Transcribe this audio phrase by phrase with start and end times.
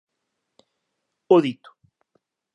[1.35, 1.69] O dito: